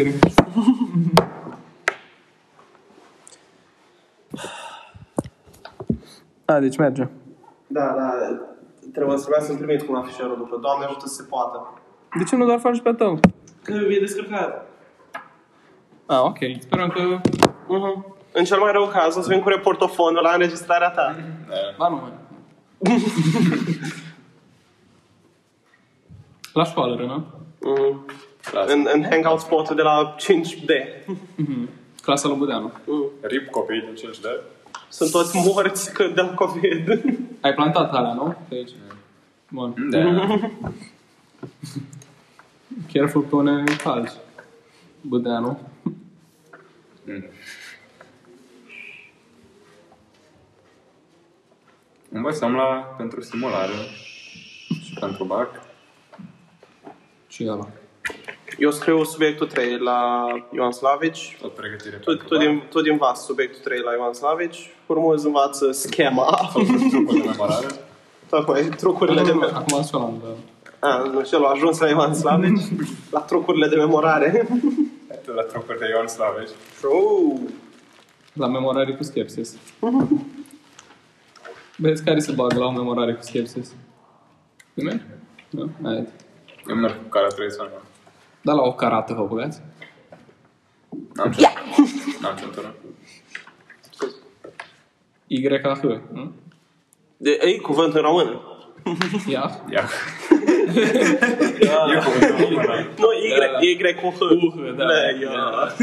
[0.00, 0.18] Termin.
[6.44, 7.08] A, deci merge.
[7.66, 8.10] Da, da,
[8.92, 10.58] trebuie să trebuia să-mi trimit cu un afișerul după.
[10.60, 11.80] Doamne ajută să se poată.
[12.18, 13.20] De ce nu doar faci pe tău?
[13.62, 14.66] Că e descărcat.
[16.06, 16.38] A, ok.
[16.60, 17.20] Sperăm că...
[17.20, 18.18] Uh-huh.
[18.32, 21.16] În cel mai rău caz o să vin cu reportofonul la înregistrarea ta.
[21.78, 22.12] Ba nu mai.
[26.52, 27.24] La școală, Rena.
[28.50, 28.66] Uh-huh.
[28.66, 30.70] În, în hangout spotul de la 5D.
[32.02, 32.72] Clasa lui Budeanu.
[33.20, 34.26] RIP copiii din 5D.
[34.88, 37.02] Sunt toți morți că de la COVID.
[37.40, 38.34] Ai plantat alea, nu?
[38.48, 38.70] Pe aici.
[39.48, 39.74] Bun.
[39.90, 40.26] Da.
[42.92, 44.12] Careful pe unde calci.
[45.00, 45.58] Budeanu.
[52.12, 53.72] Învățăm la pentru simulare
[54.84, 55.62] și pentru BAC.
[57.28, 57.68] Și ăla.
[58.60, 61.36] Eu scriu subiectul 3 la Ioan Slavici.
[61.40, 64.70] Tot pregătire Tu, pentru tu, din, tu din vas subiectul 3 la Ioan Slavici.
[64.86, 66.24] Urmăzi învață schema.
[66.54, 66.66] BAC.
[66.90, 67.66] Trucul de memorare.
[68.30, 69.32] Tocmai trucurile de...
[69.32, 70.02] Me- Acum sunt
[70.78, 72.60] la A, nu știu, a ajuns la Ioan Slavici.
[73.10, 74.48] la trucurile de memorare.
[75.24, 76.50] Tu la trucuri de Ion Slaveș.
[76.84, 77.38] Oh.
[78.32, 79.56] La memorare cu skepsis.
[81.76, 83.72] Vezi care se bagă la o memorare cu skepsis?
[84.74, 85.06] Bine?
[85.50, 85.62] Da?
[85.82, 86.06] Hai.
[86.68, 87.82] Eu merg cu cara tradițională.
[88.42, 89.60] Da la o carată vă băgați?
[91.14, 91.46] N-am ce.
[92.20, 92.74] N-am centură.
[95.26, 95.82] YH,
[96.12, 96.32] nu?
[97.16, 98.40] De, ei, cuvânt în română.
[99.26, 99.50] Ia.
[99.70, 99.88] Ia.
[101.94, 102.90] E cuvântul român.
[102.98, 103.12] Nu,
[103.60, 104.20] Y, Y cu H.
[104.20, 104.84] Uh, da.
[104.84, 105.74] Da, ia.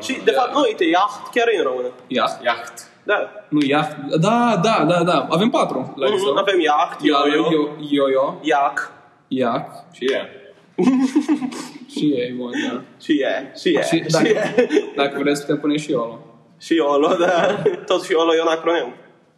[0.00, 1.88] Și, de fapt, nu, uite, iaht chiar e în română.
[2.06, 2.24] Ia.
[2.44, 2.90] Iaht.
[3.02, 3.30] Da.
[3.48, 3.96] Nu, ia.
[4.20, 5.26] Da, da, da, da.
[5.30, 6.28] Avem patru la Mhm, listă.
[6.36, 8.92] Avem iaht, yo-yo, Yo, yo, yo, iac
[9.28, 10.45] iac Și e.
[11.96, 12.82] și ei, bun, da.
[13.00, 14.54] și e, și e, Și și dacă, e.
[14.96, 16.24] dacă vreți, putem pune și eu.
[16.60, 17.62] Și Iolo, da.
[17.86, 18.94] Tot și Iolo e un acronim.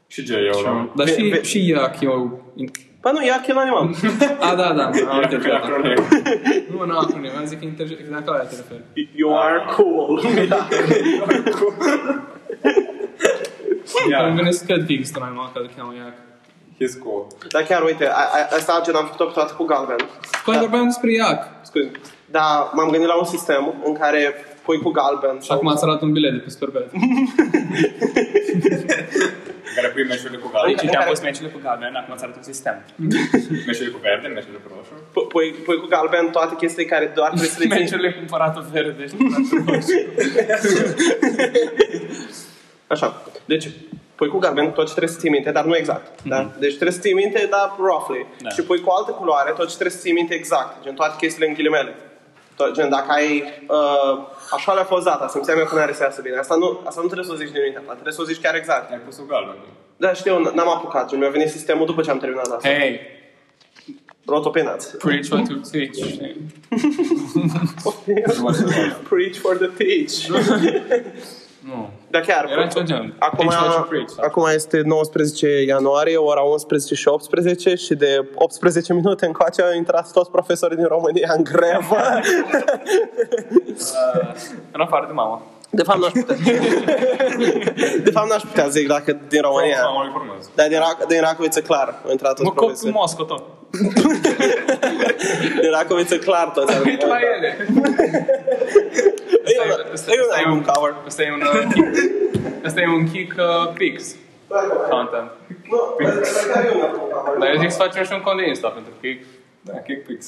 [0.07, 0.93] Și G eu la...
[0.97, 2.43] Dar Ve- și, ve- și iac eu...
[3.01, 3.91] Păi nu, iac e un animal.
[4.51, 4.85] A, da, da.
[4.85, 5.63] Am Iaht e interpretat.
[5.63, 6.05] acronim.
[6.71, 7.31] Nu, nu, acronim.
[7.39, 9.09] Am zis că interge- dacă la aia te referi.
[9.15, 10.21] You are cool.
[14.05, 14.33] Îmi Ia.
[14.37, 16.15] vine să cred că există un animal care îl cheamă iac.
[16.81, 17.27] He's cool.
[17.53, 19.97] Dar chiar, uite, a- a- asta gen am făcut-o pe toată cu galben.
[20.45, 21.41] Păi vorbeam despre iac.
[21.63, 21.91] Scuze.
[22.31, 24.35] Dar m-am gândit la un sistem în care
[24.65, 26.87] pui cu galben Și acum ați arătat un bilet de pe Superbet.
[29.69, 30.75] În care pui meșurile cu În galben.
[30.75, 32.77] care- Citeam post meciurile cu galben, acum îți arăt un sistem.
[33.67, 34.93] Meșurile cu verde, meșurile cu roșu.
[35.13, 37.79] pu- pui, pui cu galben toate chestiile care doar trebuie să le ții.
[37.79, 39.15] Meciurile cumpăratul verde și
[42.87, 43.23] Așa.
[43.45, 43.69] Deci,
[44.19, 46.23] pui cu galben tot ce trebuie să ții minte, dar nu exact.
[46.23, 46.51] Da?
[46.59, 48.27] Deci trebuie să ții minte, dar roughly.
[48.41, 48.49] Da.
[48.49, 50.83] Și pui cu altă culoare tot ce trebuie să ții minte exact.
[50.83, 51.95] Gen toate chestiile în ghilimele.
[52.57, 54.19] Tot, gen, dacă ai uh,
[54.53, 56.37] așa le-a fost data, să-mi seama că nu are să iasă bine.
[56.37, 58.41] Asta nu, asta nu trebuie să o zici din minte, asta trebuie să o zici
[58.41, 58.91] chiar exact.
[58.91, 59.55] Ai pus-o galben.
[59.97, 61.09] Da, știu, n- n-am apucat.
[61.09, 62.69] Gen, mi-a venit sistemul după ce am terminat asta.
[62.69, 63.01] Hey,
[64.27, 64.97] Rotopinați.
[64.97, 65.99] preach what you teach.
[69.09, 70.27] Preach for the teach.
[71.69, 71.91] Nu.
[72.11, 73.15] Dar chiar, Era ceva gen.
[73.19, 74.13] acum, Preach what you preach.
[74.17, 80.11] acum este 19 ianuarie, ora 11 și 18 și de 18 minute încoace au intrat
[80.13, 81.97] toți profesorii din România în grevă.
[84.73, 85.43] în afară de mama.
[85.71, 86.37] De fapt, n-aș putea.
[88.05, 89.83] De fapt, n-aș putea zic dacă din România.
[89.97, 90.51] Mă informez.
[90.55, 92.95] Dar din, Rac- din Racoviță clar au intrat toți Mă cop cu profesorii.
[92.95, 93.43] Mosco tot.
[95.63, 97.09] Din Racoviță clar toți au intrat.
[97.11, 97.57] La ele.
[99.69, 100.95] E un- Ăsta- E un ăsta e album un- cover.
[101.07, 101.87] Ăsta e un uh, kick.
[102.65, 104.15] Ăsta e un kick uh, pix
[104.91, 105.31] content.
[105.71, 105.79] Nu,
[106.21, 107.39] ăsta chiar e un album cover.
[107.39, 109.25] Dar eu zic să facem și un cont de Insta pentru kick.
[109.61, 110.27] Da, kick pics.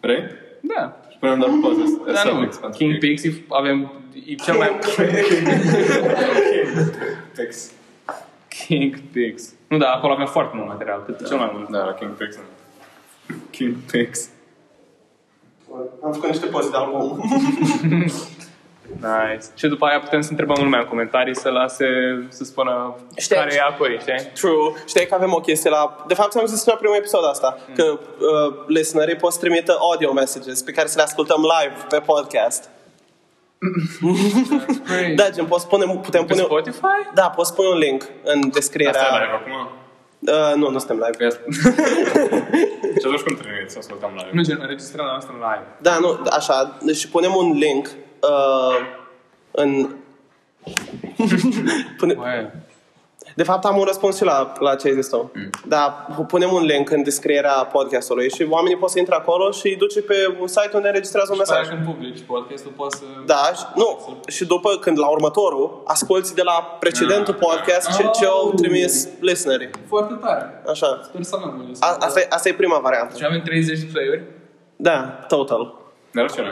[0.00, 0.22] Vrei?
[0.60, 0.96] Da.
[1.10, 1.82] Și punem doar poze.
[2.06, 2.40] Da, Asta nu.
[2.40, 3.92] pics pentru King Pix avem
[4.30, 4.78] e cel mai...
[7.36, 7.70] Pics.
[8.48, 9.52] King Pix.
[9.68, 11.68] Nu, da, acolo avem foarte mult material, cât cel mai mult.
[11.70, 12.38] Da, la King Pics.
[13.50, 14.28] King Pics.
[16.04, 17.20] Am făcut niște poze de album.
[18.92, 19.46] Nice.
[19.54, 21.86] Și după aia putem să întrebăm lumea în comentarii să lase,
[22.28, 24.30] să spună Știi- care e acolo, știi?
[24.34, 24.72] True.
[24.86, 26.04] Știi că avem o chestie la...
[26.06, 30.12] De fapt, ți-am zis la primul episod asta, că uh, listenerii pot să trimită audio
[30.12, 32.68] messages pe care să le ascultăm live pe podcast.
[34.88, 35.14] Great.
[35.16, 36.42] Da, gen, poți pune, putem Pe pune...
[36.44, 37.10] Spotify?
[37.14, 39.00] Da, poți pune un link în descrierea...
[39.00, 39.68] Asta e live acum.
[40.20, 41.28] Uh, nu, nu suntem live.
[43.00, 44.30] Și atunci cum trebuie să ascultăm live?
[44.32, 45.66] Nu, gen, înregistrăm la noastră în live.
[45.78, 46.78] Da, nu, așa.
[46.82, 47.90] Deci punem un link
[48.30, 48.76] uh,
[49.50, 49.88] în...
[51.98, 52.14] Pune...
[52.14, 52.50] Băi,
[53.34, 55.30] De fapt, am un răspuns și la, la ce ai zis tu.
[55.34, 55.50] Mm.
[55.66, 59.76] Dar punem un link în descrierea podcastului și oamenii pot să intre acolo și îi
[59.76, 61.58] duce pe un site unde înregistrează un mesaj.
[61.58, 61.74] Mesaj.
[61.74, 63.04] când publici podcastul poți să...
[63.26, 68.26] Da, și, nu, și după când la următorul asculti de la precedentul podcast ce, ce
[68.26, 69.70] au trimis listenerii.
[69.88, 70.62] Foarte tare.
[70.70, 71.00] Așa.
[71.04, 73.16] Sper să avem un A, asta, e, asta e prima variantă.
[73.16, 74.22] Și avem 30 de play-uri.
[74.76, 75.74] Da, total.
[76.12, 76.48] Dar ce nu?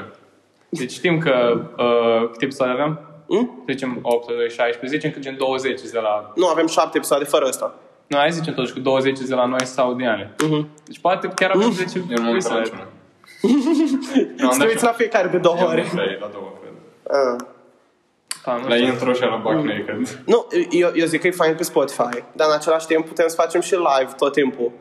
[0.79, 3.01] Deci știm că uh, câte episoade avem?
[3.29, 3.63] Mm?
[3.69, 6.33] Zicem 8, 2, 16, zicem că gen 20 de la...
[6.35, 7.75] Nu, avem șapte episoade fără ăsta.
[8.07, 10.35] Nu, hai zicem totuși cu 20 de la noi sau din ale.
[10.43, 10.69] Mhm.
[10.85, 12.63] Deci poate chiar avem 10 Eu nu am uitat la episoade.
[12.63, 12.89] niciuna.
[14.39, 15.83] Nu, am Să dat uiți la fiecare de două Eu am ori.
[15.95, 16.73] dat la două, cred.
[17.11, 17.45] Ah.
[18.45, 18.87] Ah, nu La știu.
[18.87, 20.23] intro și la Back Naked.
[20.27, 23.35] Nu, eu, eu zic că e fain pe Spotify, dar în același timp putem să
[23.35, 24.73] facem și live tot timpul.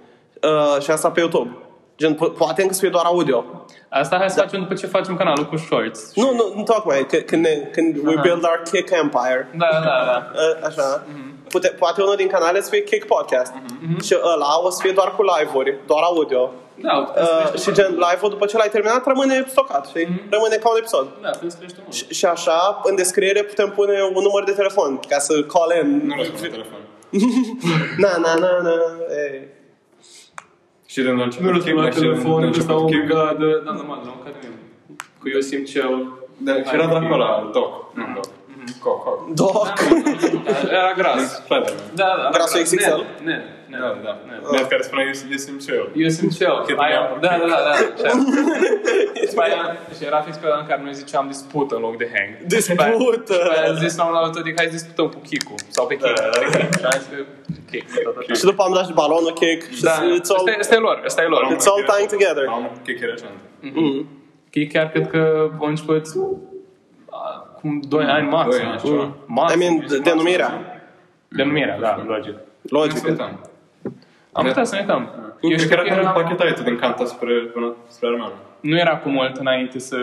[0.42, 1.58] Uh, și asta pe YouTube.
[2.02, 3.46] Gen, po- poate încă să fie doar audio.
[3.90, 6.12] Asta hai să facem după ce facem canalul cu shorts.
[6.16, 8.22] Nu, nu, nu tocmai, că- când, ne, când we Aha.
[8.22, 9.50] build our Kick Empire.
[9.58, 10.18] Da, da, da.
[10.42, 11.04] Uh, așa.
[11.50, 13.54] Pute, poate unul din canale să fie Kick Podcast.
[14.04, 16.52] Și ăla o să fie doar cu live-uri, doar audio.
[16.76, 17.74] Da, putem să Uh, creștem.
[17.74, 20.08] și gen, live-ul după ce l-ai terminat rămâne stocat, știi?
[20.30, 21.08] Rămâne ca un episod.
[21.22, 21.96] Da, putem să creștem mult.
[21.96, 26.02] Și, și așa, în descriere putem pune un număr de telefon ca să call in.
[26.06, 26.80] Nu răspund la telefon.
[28.04, 28.74] Na, na, na, na.
[29.26, 29.48] Ei.
[30.92, 32.86] Și de la început Nu răspund la Kick, și de telefon, la ăsta început o
[32.86, 33.08] Kick.
[33.08, 33.62] gadă.
[33.66, 34.60] Da, normal, la un cademiu.
[35.20, 35.94] Cu Iosim cel...
[36.38, 37.72] Da, și era de acolo, Doc.
[38.66, 39.04] Nu, Doc.
[39.04, 39.34] Coc, Coc.
[39.42, 39.68] Doc.
[40.80, 41.24] Era gras.
[41.48, 41.86] Fratele meu.
[42.02, 42.30] Da, da.
[42.36, 42.70] Grasul gras.
[42.70, 43.02] XXL?
[43.30, 43.36] Ne,
[43.72, 44.14] ne, Da, da.
[44.28, 44.36] ne.
[44.58, 45.86] Net care spunea eu eu simt ce eu.
[46.04, 46.56] Eu sunt cel.
[46.68, 47.72] Cât Aia, mi-am da, da, da, da.
[47.72, 48.12] așa.
[49.30, 49.62] După aia,
[49.98, 52.32] și era fix pe ăla în care noi ziceam dispută în loc de hang.
[52.56, 53.34] Dispută.
[53.44, 55.56] După aia am zis la un altul, adică hai să disputăm cu Kiku.
[55.76, 56.14] Sau pe Kiku.
[56.16, 56.60] Da, da, da.
[56.80, 57.18] Și am zis că
[57.72, 58.34] Kick, tot așa.
[58.40, 60.82] Și după am dat și balonul kick și Da, it's all, ăsta e- ăsta e
[60.88, 61.42] lor, ăsta e lor.
[61.56, 62.46] It's all tying together.
[62.56, 63.36] Am un kick recent.
[64.54, 66.06] Kick chiar cred că au început
[67.62, 68.50] a, cum 2 ani maxim.
[68.62, 68.92] Doi ani, ceva.
[68.98, 69.14] ceva.
[69.26, 70.02] Maxim, I mean, maxim.
[70.04, 70.52] denumirea.
[71.28, 72.36] Denumirea, da, logic.
[72.62, 72.98] Logic.
[72.98, 73.40] Să uităm.
[74.32, 75.10] Am putea să ne uităm.
[75.42, 78.34] Eu Eu știu cred că că era era, pachetatul din canta spre, până spre Armana.
[78.60, 79.98] nu era cu mult înainte să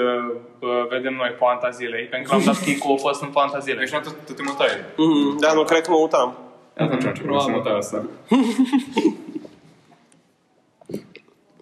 [0.59, 3.79] uh, vedem noi poanta zilei, pentru că l-am dat kick-ul, a fost în poanta zilei.
[3.79, 4.69] Deci nu tot tot te mutai.
[4.97, 6.37] Mhm, Da, nu cred că mă mutam.
[6.77, 7.55] Atunci am început să Probabil.
[7.55, 8.05] mutai asta.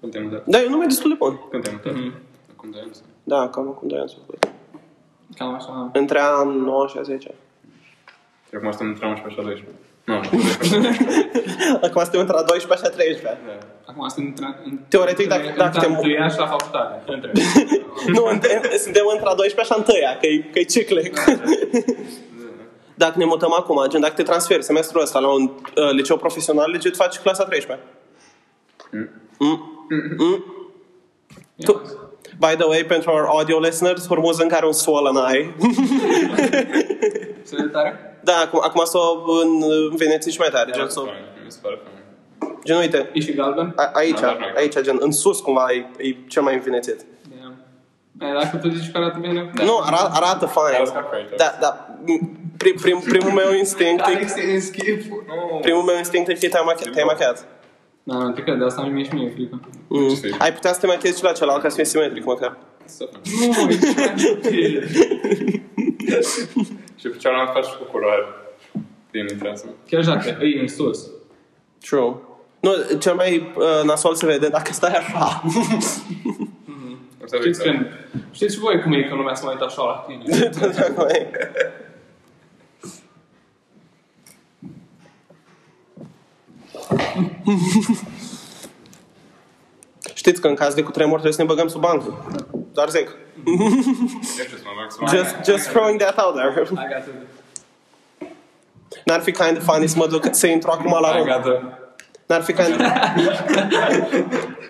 [0.00, 0.42] Când te mutai?
[0.46, 1.40] Da, eu nu mai destul de bun.
[1.50, 2.12] Când te mutai?
[2.56, 3.04] Acum doi ani sau?
[3.24, 4.48] Da, cam acum 2 ani s-a făcut.
[5.36, 5.90] Cam așa.
[5.92, 7.34] Între an 9 și a 10.
[8.48, 9.80] Și acum suntem între 11 și a 12.
[10.04, 11.06] Nu, 12.
[11.86, 13.40] Acum suntem între a 12 și a 13.
[13.86, 14.60] Acum suntem între...
[14.64, 17.02] în- Teoretic, dacă- între- dacă între te- întâia și la facultate.
[17.12, 17.30] Între.
[18.16, 21.18] Nu, între- suntem între a 12 și a 1 că e, că e ciclic.
[23.02, 26.70] Dacă ne mutăm acum, gen dacă te transferi semestrul ăsta la un uh, liceu profesional,
[26.70, 27.86] legit faci clasa 13.
[28.92, 29.08] Mm.
[30.18, 30.44] Mm.
[31.64, 31.82] Tu,
[32.38, 35.54] by the way, pentru our audio listeners, Hormuz încă are un swollen eye.
[37.42, 38.18] Să de tare?
[38.22, 39.00] da, acum, acum s-o
[39.42, 40.70] în, învenețit și mai tare.
[40.74, 41.02] Gen, s-o,
[41.44, 42.54] Mi se pare fain.
[42.64, 43.72] gen uite, E și galben?
[43.76, 44.60] a, aici, Da, da, da.
[44.60, 46.96] aici, gen, în sus cumva e, e cel mai învenețit.
[48.12, 48.26] Da.
[48.26, 49.50] E, Dacă tu zici că arată bine...
[49.64, 50.74] Nu, arată, arată fain.
[50.74, 51.28] Arată ca aici.
[51.36, 51.88] Da, da,
[52.56, 54.98] prim, prim, primul meu instinct e, Alex e în schimb.
[54.98, 55.58] Nu.
[55.62, 56.48] primul meu instinct e că
[56.92, 57.46] te-ai machiat.
[58.06, 58.24] Te-ai machiat.
[58.24, 59.60] Da, nu, te cred, de asta mi-e și mie frică.
[59.88, 60.08] Mm.
[60.08, 62.56] Ce să-i- Ai putea să te machiezi și la celălalt ca să fie simetric măcar.
[62.84, 63.20] Să fac.
[63.26, 63.70] Nu,
[64.50, 64.88] e
[66.96, 68.24] Și pe cealaltă faci și cu culoare.
[69.10, 69.64] Din intrasă.
[69.88, 71.10] Chiar și dacă e în sus.
[71.88, 72.14] True.
[72.60, 75.42] Nu, cel mai uh, nasol se vede dacă stai așa.
[77.22, 77.62] O să Știți vezi.
[77.62, 77.86] când...
[78.32, 80.50] Știți și voi cum e că lumea se mai uită așa la tine.
[90.14, 92.24] Știți că în caz de cutremur trebuie să ne băgăm sub bancă.
[92.72, 93.08] Doar zic.
[94.36, 96.50] Ce să mă bag să mă- Just, just throwing that out there.
[96.50, 97.10] I got to...
[99.04, 101.26] N-ar fi kind of funny să mă duc să intru acum la I rom.
[101.26, 101.50] got to...
[102.26, 102.80] N-ar fi kind of...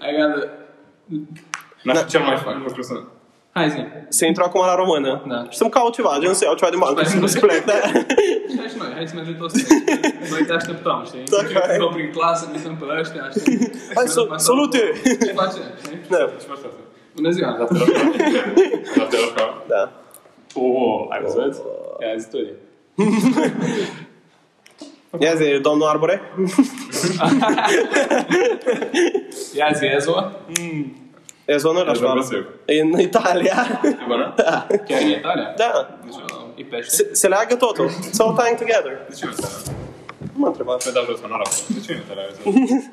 [0.09, 0.47] I got to...
[1.83, 3.03] N-ar fi cel mai fain lucru să...
[4.09, 5.25] Să intru acum la română.
[5.29, 5.47] Da.
[5.51, 7.65] Și să-mi caut ceva, gen să iau ceva din bancă și plec.
[7.65, 7.73] Da.
[8.59, 9.67] Hai și noi, hai să mergem toți.
[10.31, 11.23] Noi te așteptăm, știi?
[11.31, 11.77] Da, hai.
[11.79, 13.71] Noi prin clasă, ne sunt pe ăștia, știi?
[13.95, 14.83] Hai, să, salute!
[15.03, 15.99] Ce face, știi?
[16.09, 16.19] Da.
[16.41, 16.81] Ce faci asta?
[17.15, 17.57] Bună ziua!
[18.97, 19.63] La telefon.
[19.69, 19.93] Da.
[20.55, 21.55] Oh, ai văzut?
[22.01, 22.39] Ia zi tu.
[25.19, 26.21] Ia zi, domnul Arbore.
[29.55, 30.33] Ia zi, Ezo.
[31.47, 32.23] E zonă la E școală.
[32.23, 33.81] zonă E în Italia.
[33.83, 34.35] E bună?
[34.43, 34.67] Da.
[34.89, 35.55] Chiar în Italia?
[35.57, 35.99] Da.
[36.55, 36.95] E pește.
[36.95, 37.89] Se, se leagă totul.
[37.91, 38.93] It's all tying together.
[39.09, 39.47] De ce nu te
[40.21, 40.85] Nu m-a întrebat.
[40.85, 41.49] Pe dau jos în oraș.
[41.69, 42.23] De ce nu te la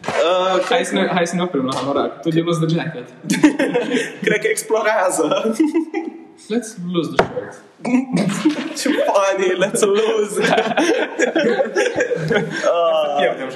[0.00, 2.20] Uh, Hai să ne, hai să ne oprim la Hanorac.
[2.22, 3.08] Tu de the jacket.
[4.26, 5.54] cred că explorează.
[6.48, 7.54] Let's lose the shirt.
[8.76, 10.40] Ce funny, let's lose.
[13.18, 13.50] Pierdem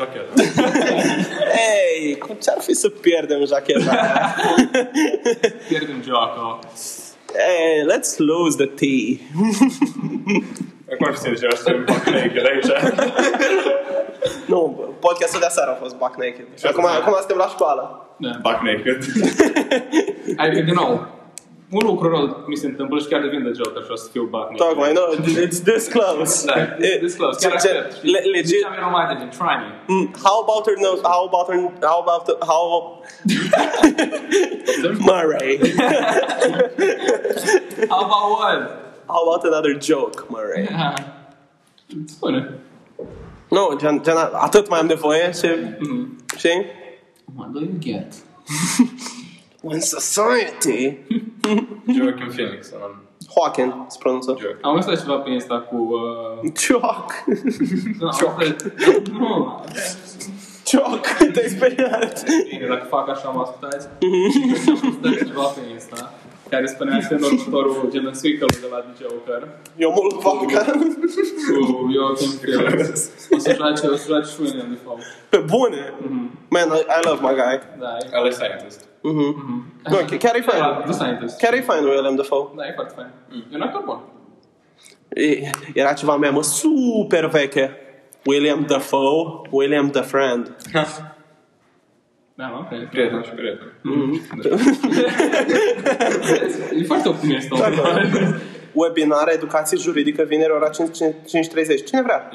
[2.18, 3.44] cum ce-ar fi să pierdem
[3.88, 4.34] aia?
[5.68, 6.58] Pierdem joaca.
[7.32, 9.18] Hey, let's lose the tea.
[10.92, 12.66] Acum știu de ce aș trebui fac naked aici.
[14.46, 16.46] Nu, podcastul de aseară a fost Buck Naked.
[16.58, 18.08] Și acum, acum suntem la școală.
[18.16, 18.30] Da.
[18.42, 19.04] Back naked.
[20.36, 21.08] Adică, din nou,
[21.78, 24.24] un lucru rău mi se întâmplă și chiar devin de Joker și o să fiu
[24.34, 24.56] Batman.
[24.56, 25.04] Tocmai, no,
[25.46, 26.46] it's this close.
[26.46, 26.54] Da,
[27.04, 27.48] this close.
[27.48, 29.68] Chiar ce- le- legit, Ziceam eu mai devreme, try me.
[29.94, 31.00] Mm, How about her nose?
[31.12, 31.58] How about her?
[31.90, 32.62] How about the, how?
[35.10, 35.52] Murray.
[37.92, 38.58] How about what?
[39.12, 40.68] How about another joke, Murray?
[42.06, 42.58] Spune.
[43.50, 45.48] Nu, gen, gen, atât mai am nevoie și...
[46.36, 46.64] Știi?
[47.36, 48.12] What do you get?
[49.64, 50.96] When society...
[51.96, 52.70] Joaquin Phoenix.
[52.72, 52.88] nu?
[53.34, 54.36] Joaquin se pronunță.
[54.40, 54.64] Joaquin.
[54.64, 55.76] Am văzut ceva pe Insta cu...
[56.44, 57.12] Uh, Joc.
[58.00, 59.64] nu, am văzut- Nu,
[60.66, 61.06] Joc.
[61.32, 62.24] Te-ai speriat.
[62.50, 63.86] bine, dacă fac așa mă ascultați.
[64.68, 66.12] Am văzut ceva pe Insta
[66.50, 70.60] care spunea că în următorul gen în sequel de la The Joker Eu mult vaca.
[70.70, 73.10] cu Joaquin Phoenix.
[73.30, 75.02] O să joace, o să joace și William Dafoe.
[75.28, 75.92] Pe bune.
[76.48, 77.56] Man, I, I love my guy.
[77.80, 78.16] Da, e...
[78.16, 78.84] Ale Scientist.
[79.90, 80.62] Nu, chiar e fain.
[80.84, 81.38] The Scientist.
[81.40, 82.48] Chiar e fain William Dafoe.
[82.56, 83.08] Da, e foarte fain.
[83.52, 84.00] E un actor bun.
[85.08, 87.76] E- Era ceva memă super veche.
[88.26, 90.56] William Dafoe, William the Friend.
[92.34, 92.88] Da, ok.
[92.90, 93.72] Prieten și prieten.
[96.80, 97.50] E foarte optimist.
[97.50, 97.64] omul.
[98.72, 101.84] Webinar Educație Juridică, vineri, ora 5.30.
[101.86, 102.30] Cine vrea?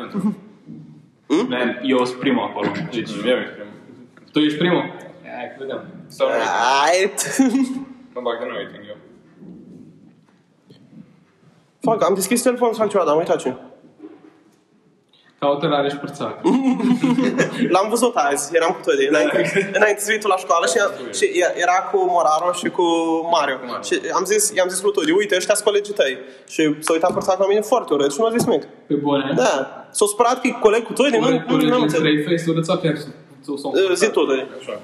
[1.47, 2.67] Man, eu sunt primul acolo.
[2.91, 3.73] Deci, Eu ești primul.
[4.31, 4.93] tu ești primul?
[5.39, 5.81] Hai, că vedem.
[6.07, 6.53] Sau nu rating.
[6.89, 7.19] Right.
[8.13, 8.97] Mă bag de nu rating eu.
[11.85, 13.55] Fuck, am deschis telefonul să fac ceva, dar am uitat ce.
[15.39, 16.35] Cautelare și părțac.
[17.73, 19.37] L-am văzut azi, eram cu Todi, înainte,
[19.79, 20.77] înainte să vii tu la școală și,
[21.17, 22.83] și e- era cu Moraro și cu
[23.31, 23.57] Mario.
[23.87, 26.17] Și am zis, i-am zis lui Todi, uite, ăștia sunt colegii tăi.
[26.53, 28.63] Și s-a uitat părțac la mine foarte urât și nu a zis nimic.
[28.87, 29.33] Pe bune.
[29.35, 29.51] Da,
[29.91, 32.01] s-a supărat că e coleg cu Todi, nu, nu, nu, nu am înțeles.
[32.01, 32.95] Trei face-uri sau chiar
[33.45, 34.45] sau sau Uh, Zi tu, Todi.
[34.59, 34.79] Așa.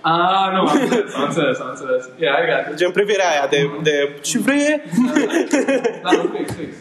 [0.00, 2.02] Ah, nu, am înțeles, am înțeles, am înțeles.
[2.24, 2.74] Yeah, I got it.
[2.80, 3.94] Gen privirea aia de, de
[4.28, 4.70] ce vrei?
[6.04, 6.72] Da, nu, fix, fix.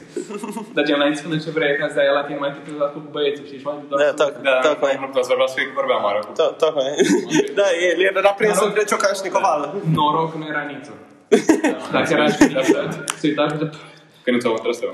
[0.75, 2.99] Dar gen, înainte spune ce vrei, ca să dai la tine mai târziu la cu
[3.15, 4.93] băieții și ești mai Da, toc, Da, tocmai.
[5.01, 6.19] nu puteți vorbea să fie că vorbeam mare.
[6.39, 6.89] To- Tocmai.
[7.59, 9.65] Da, el era prins între Ciocan și Nicovală.
[9.97, 10.91] Noroc nu era niță.
[11.95, 12.79] Dacă era și niță,
[13.19, 13.65] se uita și de...
[14.23, 14.91] Că nu ți-au trăseu.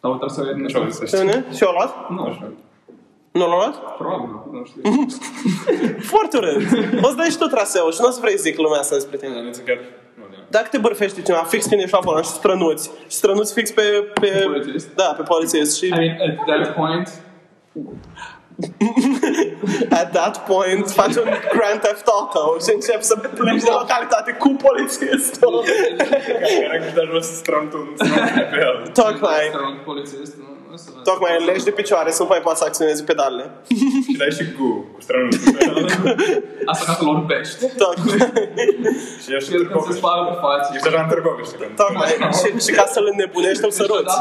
[0.00, 0.64] Sau trebuie să vedem.
[0.68, 1.10] Așa o zis.
[1.12, 1.36] Ce ne?
[1.56, 1.90] Și o luat?
[2.14, 2.46] Nu, Așa.
[3.38, 3.74] Nu l-a luat?
[3.96, 4.82] probabil nu, nu știu.
[6.12, 6.56] Foarte urât.
[7.02, 8.94] O să dai și tu traseu și nu o să vrei să zic lumea asta
[8.94, 9.42] despre tine.
[9.42, 9.78] Nu ți chiar...
[10.14, 10.36] Nu, da.
[10.48, 13.82] Dacă te bărfește cineva fix când ești la volan și strănuți, și strănuți fix pe...
[14.20, 14.94] pe Polițist?
[14.94, 17.08] Da, pe polițist și I mean, at that point,
[20.00, 24.48] at that point faci un Grand Theft Auto și începi să pleci de localitate cu
[24.66, 25.64] polițistul.
[26.64, 28.90] Era că te-aș vrea să strămtu un strămtu pe el.
[28.92, 29.44] Tocmai.
[29.48, 30.34] strâng polițist,
[30.74, 31.10] nu, nu să...
[31.10, 33.44] Tocmai legi de picioare să nu mai poți să acționezi pedalele.
[34.10, 35.76] Și dai și cu, cu strănutul pe el.
[36.72, 37.60] Asta ca să-l orbești.
[37.84, 38.18] Tocmai.
[39.22, 40.66] Și ești Și el când se spală pe față.
[40.74, 41.72] Ești deja în Târgoviște când.
[41.82, 42.08] Tocmai.
[42.38, 44.16] Și, și ca să-l înnebunești, îl săruți.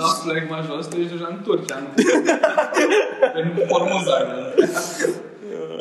[0.00, 1.76] Da, plec mai jos, tu ești deja în Turcia.
[1.84, 1.88] nu?
[3.40, 4.34] În Formuzană.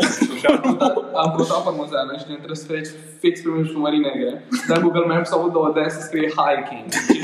[1.22, 2.90] Am căutat Formuzană și ne trebuie să treci
[3.20, 4.32] fix pe mijlocul Mării Negre.
[4.68, 6.86] Dar Google Maps au două de să scrie hiking.
[6.92, 7.20] Și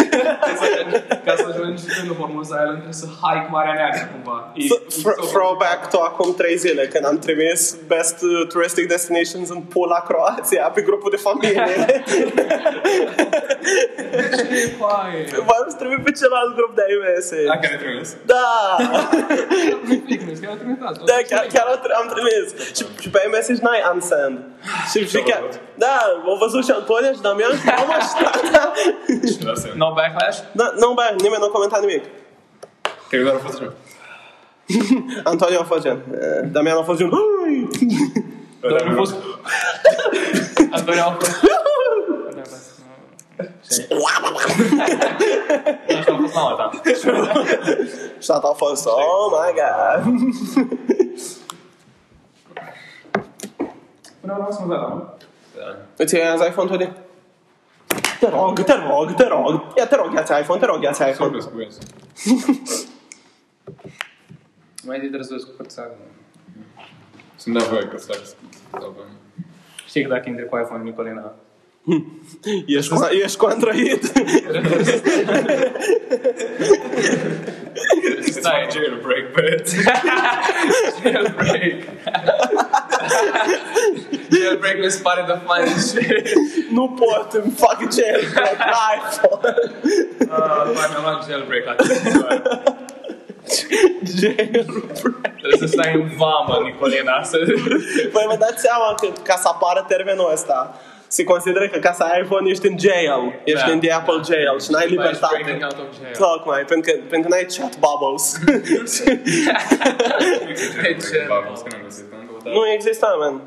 [1.25, 4.37] Ca să ajungi în Formuzană, trebuie să hike Marea Neagră cumva.
[4.55, 4.67] E- e
[5.03, 9.61] Fr- so- Throwback to acum trei zile, când am trimis Best uh, Touristic Destinations în
[9.73, 12.03] Pula, Croația, pe grupul de familie.
[14.83, 15.13] Hai.
[15.47, 17.27] V-am trimis pe celălalt grup de IMS.
[17.53, 18.09] Dacă ne trimis.
[18.33, 18.47] Da!
[19.87, 20.77] Nu chiar a trimis.
[21.09, 22.45] Da, chiar, chiar am, am trimis.
[22.77, 24.35] Și, și pe iMessage n-ai unsend.
[24.91, 25.43] Și, și chiar,
[25.83, 25.95] da,
[26.29, 28.71] au văzut și Antonia și Damian și am așteptat.
[29.81, 30.39] No backlash?
[30.59, 32.03] Da, nu, bă, nimeni nu a comentat nimic.
[33.09, 33.71] Cred că doar a fost așa.
[35.31, 35.97] Antonia a fost gen.
[36.21, 37.09] eh, Damian a fost gen.
[37.11, 37.67] "Ui!"
[38.59, 39.13] Doar a fost...
[40.71, 41.31] Antonio a fost...
[45.99, 46.71] Asta a fost mama ta.
[48.19, 50.03] Și tata a fost, oh my god.
[54.21, 55.13] Până la urmă să mă dau, nu?
[55.57, 55.75] Da.
[55.97, 56.93] Îți iei azi iPhone, Tony?
[58.19, 59.63] Te rog, te rog, te rog.
[59.77, 61.29] Ia, te rog, ia-ți iPhone, te rog, ia-ți Sau iPhone.
[61.31, 61.67] plus cu el.
[64.85, 65.95] Mai zi trebuie să cu părțarul.
[67.35, 68.17] Sunt de voie că s-ar
[68.71, 68.95] Sau
[69.87, 71.33] Știi că dacă intri cu iPhone, Nicolina,
[72.65, 74.11] Ești, cu, ești cu Android.
[78.31, 79.67] Stai, Jailbreak, bet.
[81.03, 81.75] Jailbreak.
[84.31, 86.27] Jailbreak mi se pare de funny shit.
[86.71, 89.53] nu pot, îmi fac jailbreak la iPhone.
[90.29, 92.41] Ah, Mai mi-am luat jailbreak la televizor.
[94.19, 95.35] jailbreak.
[95.37, 97.37] Trebuie să stai în vamă, Nicolina, să...
[98.11, 100.81] Păi vă dați seama că ca să apară termenul ăsta,
[101.17, 103.71] se consideră că ca să ai iPhone ești în jail, ești Da.
[103.73, 105.63] în the Apple jail și n-ai Breaking libertate.
[105.63, 106.15] out of jail.
[106.25, 108.25] Tocmai, pentru că, pentru că n-ai chat bubbles.
[111.33, 112.49] Bubbles, că n-am găsit încă o dată.
[112.55, 113.41] nu exista, man.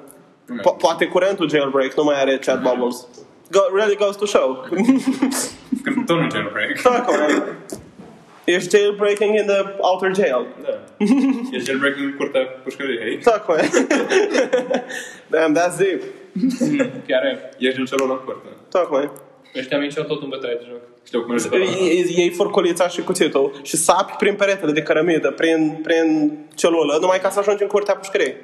[0.61, 3.07] Po- poate curentul jailbreak nu mai are chat bubbles.
[3.51, 4.49] Go, really goes to show.
[5.85, 6.81] Că tot nu jailbreak.
[6.83, 7.43] Tocmai.
[8.45, 10.47] Ești jailbreaking in the outer jail.
[10.63, 10.79] Da.
[11.53, 13.19] E jailbreak în curtea pușcăriei.
[13.19, 13.69] Tocmai.
[15.31, 16.03] Damn, that's deep.
[17.09, 17.51] Chiar e.
[17.59, 18.49] Ești în celălalt curte.
[18.71, 19.11] Tocmai.
[19.59, 20.81] Ăștia mici au tot în bătaie de joc.
[21.05, 21.65] Știu cum merge pe ăla.
[21.65, 27.21] Iei iei furculița și cuțitul și sapi prin peretele de cărămidă, prin, prin celulă, numai
[27.21, 28.37] ca să ajungi în curtea pușcăriei.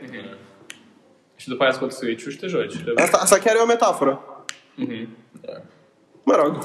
[1.36, 2.74] Și după aia scoți switch și te joci.
[2.94, 4.44] Asta, asta chiar e o metaforă.
[6.22, 6.58] Mă rog.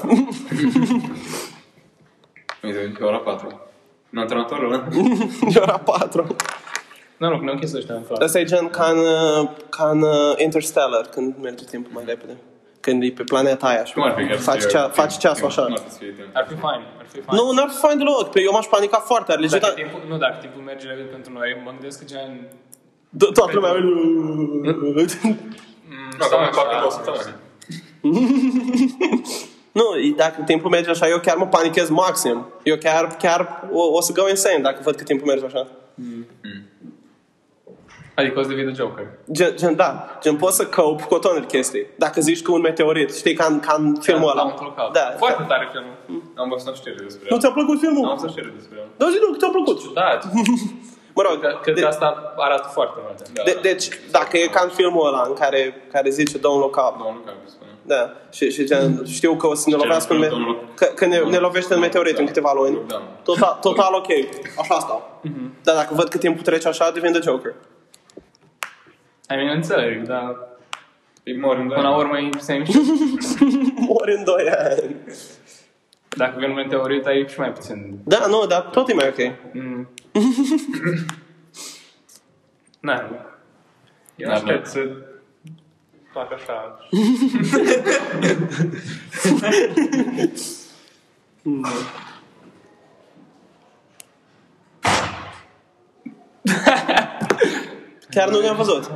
[2.62, 3.60] Uite, e ora 4.
[4.10, 4.88] În antrenatorul ăla?
[5.54, 6.36] E ora 4.
[7.18, 8.24] Nu, nu, că ne-au închis ăștia în față.
[8.24, 12.36] Asta e gen ca în, uh, ca în uh, Interstellar, când merge timpul mai repede.
[12.80, 15.18] Când e pe planeta aia și Cum ar fi chiar să faci, fie- cea, faci
[15.18, 15.62] ceasul Cum așa.
[15.62, 16.26] ar fi să fie timp?
[16.32, 17.38] Ar fi fain, ar fi fain.
[17.38, 18.30] Nu, n-ar fi fain deloc.
[18.30, 19.60] Pe eu m-aș panica foarte, ar legit.
[19.60, 22.48] Dacă timpul, nu, dacă timpul merge repede pentru noi, mă gândesc că gen...
[23.20, 23.72] To- Toată lumea...
[26.18, 27.34] Nu, că mai fac două săptămâni.
[29.72, 29.84] Nu,
[30.16, 32.46] dacă timpul merge așa, eu chiar mă panichez maxim.
[32.62, 35.66] Eu chiar, chiar o, o să go insane dacă văd că timpul merge așa.
[38.18, 39.06] Adică o să devii de Joker.
[39.32, 41.86] Gen, gen, da, gen poți să cope cu o tonă de chestii.
[41.96, 44.42] Dacă zici că un meteorit, știi, ca în, ca în filmul ăla.
[44.42, 44.92] Mount Lookout.
[44.92, 45.14] Da.
[45.16, 46.22] Foarte tare filmul.
[46.34, 47.40] Am văzut o știre despre Nu el.
[47.42, 48.08] ți-a plăcut Am filmul?
[48.08, 48.86] văzut o știre despre el.
[48.96, 49.76] Da, zi nu, că ți-a plăcut.
[49.80, 50.20] Ciudat.
[51.18, 53.18] Mă rog, Cred de, că asta arată foarte mult.
[53.32, 53.60] Da, de, da.
[53.60, 55.60] deci, dacă e ca în filmul ăla în care,
[55.92, 57.70] care zice Don't look up, Domnul Capi spune.
[57.82, 61.06] da, și, și gen, știu că o să ne lovească în me- Domnul- că, că
[61.06, 63.02] ne, ne lovește în meteorit în câteva luni, Da.
[63.22, 64.06] total, total ok,
[64.58, 65.20] așa stau.
[65.62, 67.54] Dar dacă văd că timpul trece așa, devin de Joker.
[69.30, 70.36] I mean, înțeleg, dar
[71.24, 72.02] Îi mor în doi până la ani.
[72.04, 73.78] urmă e same shit.
[73.78, 74.96] Mori în 2 ani.
[76.08, 77.98] Dacă vine un meteorit, ai și mai puțin.
[78.04, 79.32] Da, nu, dar tot e mai ok.
[79.52, 79.88] Mm.
[82.80, 83.08] Na,
[84.16, 84.70] eu Da, aștept da.
[84.70, 84.86] să
[86.12, 86.78] fac așa.
[98.18, 98.84] Chiar nu ne-am văzut.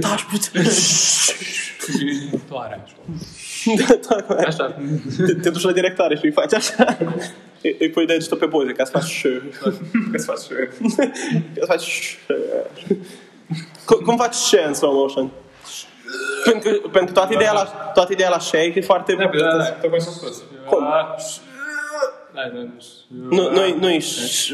[0.00, 0.62] Taci puțin.
[2.48, 2.94] Toare, așa.
[4.08, 4.76] Da, Așa.
[5.26, 6.96] Te, te duci la directare și îi faci așa.
[7.62, 9.26] Îi, îi pui degetul pe buze ca să faci ș.
[10.10, 10.48] Că-ți faci și
[11.54, 12.16] Ca să faci ș.
[13.84, 15.30] Cum, cum faci ș în slow motion?
[16.44, 19.14] Pentru că, pentru că toată ideea la, toată ideea la shake e foarte...
[19.14, 20.42] Da, da, da, tocmai s-a spus.
[20.66, 20.80] Cum?
[20.80, 21.16] Da,
[22.34, 22.68] da.
[23.08, 24.50] Nu, nu, nu e ș.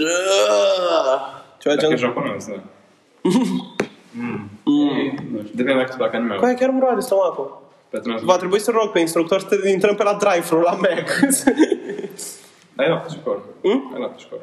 [1.58, 1.96] Ceva Dacă e gen...
[1.96, 2.62] japonez, da.
[4.64, 5.20] Mm.
[5.32, 6.34] Nu știu, depinde dacă dacă anime.
[6.34, 7.62] Coaie, chiar îmi roade stomacul.
[7.88, 8.22] Pe trans.
[8.22, 11.20] Va trebui să rog pe instructor să te intrăm pe la drive-thru la Mac.
[12.76, 13.40] Ai lapte și corn.
[13.62, 13.90] Hmm?
[13.94, 14.42] Ai lapte și corn.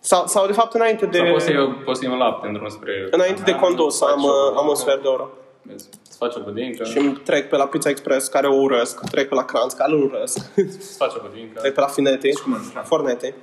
[0.00, 1.18] sau, sau de fapt înainte de...
[1.18, 3.08] Sau poți să iau, poți să iau lapte în drum spre...
[3.10, 5.28] Înainte de condus am, uh, am un sfert de oră.
[5.62, 5.88] Vezi?
[6.08, 6.84] Să faci o budincă.
[6.84, 9.00] Și îmi trec pe la Pizza Express, care o urăsc.
[9.10, 10.38] Trec pe la Kranz, care îl urăsc.
[10.78, 11.60] Să faci o budincă.
[11.60, 12.40] Trec pe la Finetti.
[12.40, 13.34] cum îl Fornete.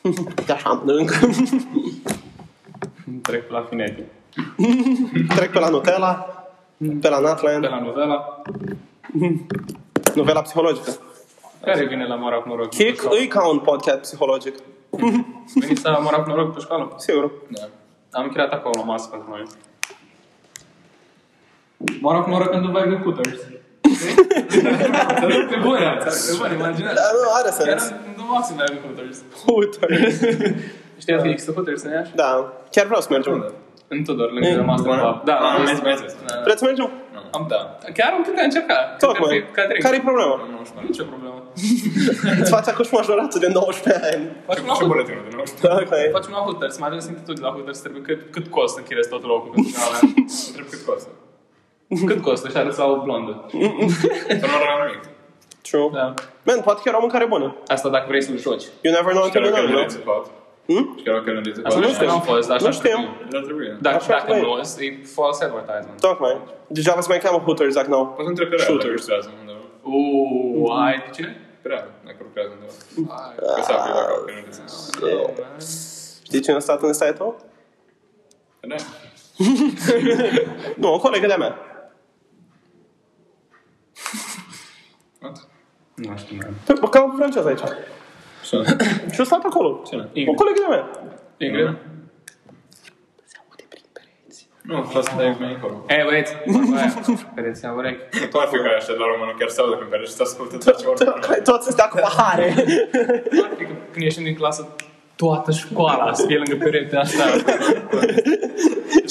[0.46, 1.14] De așa, încă.
[3.24, 4.02] Trec la Finetti.
[5.36, 6.12] Trec pe la Nutella.
[7.00, 7.64] Pe la Pe Nutland.
[7.64, 8.42] la novela.
[10.14, 10.90] Novela psihologică.
[11.64, 12.68] Care vine la Morac Noroc?
[12.68, 14.54] Kick e ca un podcast psihologic.
[15.54, 16.94] Veniți la Morac Noroc pe școală?
[16.96, 17.30] Sigur.
[17.48, 17.60] Da.
[18.10, 19.42] Am închiriat acolo o masă pentru noi.
[22.00, 23.40] Moroc, noroc când vai de Hooters.
[25.50, 26.94] Pe bune, pe bune, imaginează.
[26.94, 27.88] Da, nu, are Chiar sens.
[27.88, 29.18] în în maxim vai de Hooters.
[29.46, 30.20] Hooters.
[31.04, 32.12] Știați că există Hooters în Iași?
[32.22, 32.30] Da,
[32.74, 33.34] chiar vreau să mergem.
[33.88, 35.24] În Tudor, lângă Master Pub.
[35.24, 36.12] Da, am am mai mai zis.
[36.44, 36.90] Vreți să mergem?
[37.36, 37.60] am, da.
[37.98, 38.76] Chiar am putea încerca.
[38.98, 39.44] Tocmai.
[39.84, 40.34] Care-i problema?
[40.52, 40.80] Nu știu.
[40.88, 41.38] Nicio problemă.
[42.40, 44.24] Îți faci acum și majoratul de 19 ani.
[44.48, 44.90] Facem Ce la Hooters.
[44.92, 45.44] buletinul de nou?
[45.64, 45.94] Da, ok.
[46.18, 46.74] Facem la Hooters.
[46.82, 50.06] Mai ales tu de la Hooters trebuie cât, cât costă închiriezi tot locul pentru că
[50.48, 51.10] Întreb cât costă.
[52.10, 53.32] Cât costă și arăți la o blondă.
[54.42, 55.04] Să nu rămân nimic.
[55.66, 55.88] True.
[55.98, 56.06] Da.
[56.46, 57.48] Man, poate chiar o mâncare bună.
[57.74, 58.66] Asta dacă vrei să-l joci.
[58.84, 60.80] You never know until Chiar you că know, nu no?
[60.80, 60.86] reți pot.
[60.86, 60.94] Hmm?
[60.98, 62.08] Și chiar dacă nu Așa Nu nu știu.
[62.08, 62.98] am fost, așa Nu știu.
[63.30, 63.76] Dar trebuie.
[63.80, 64.50] Dar Așa dacă trebuie.
[64.78, 66.00] nu, e false advertisement.
[66.00, 66.34] Tocmai.
[66.66, 68.06] Degeaba se mai cheamă Hooters dacă nu.
[68.06, 69.00] Poți să întreb pe Real dacă Shooters.
[69.06, 69.58] lucrează undeva.
[69.82, 71.22] Uuu, ai ce?
[71.62, 72.72] Pe Real, dacă lucrează undeva.
[73.56, 76.22] Că să afli dacă că nu desenezi.
[76.26, 77.34] Știi cine a stat în site-ul?
[78.70, 78.74] Da.
[80.76, 81.58] Nu, o colegă de-a mea.
[85.22, 85.48] What?
[85.94, 86.78] Nu știu, man.
[86.80, 87.60] Bă, Cam francez aici.
[88.48, 88.56] Ce?
[89.12, 89.82] Și a stat acolo.
[89.88, 90.00] Cine?
[90.02, 90.36] O Ingrid.
[90.36, 90.84] colegă de-a mea.
[91.36, 91.76] Ingrid?
[94.62, 95.84] Nu, trebuie să dai mai acolo.
[95.88, 96.32] Ei, băieți,
[97.34, 97.98] vedeți, am urechi.
[98.30, 100.56] Tu ar fi ca așa la română, chiar se aude când pereți și te ascultă
[100.56, 101.14] tot ce oricum.
[101.44, 102.54] Toți ăstea cu pahare.
[103.52, 104.68] Adică când ieșim din clasă,
[105.16, 107.24] toată școala să fie lângă peretea asta.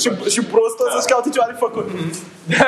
[0.03, 1.87] și, și prostul să-și caute ceva de făcut.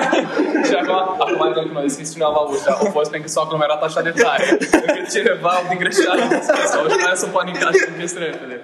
[0.67, 3.67] și acum, acum adică când a deschis cineva ușa, au fost pentru că soacră lumea
[3.69, 4.45] arată așa de tare,
[4.87, 8.55] încât cineva din greșeală a deschis ușa, și aia s-a panicat și închis repede.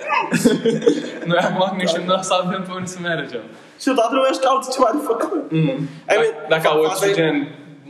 [1.30, 3.44] Noi acum când ieșim de la sală, avem pe unde să mergem.
[3.82, 5.44] Și toată lumea își caută ceva de făcut.
[5.58, 7.36] I mean, Dacă fa- auzi faza e- gen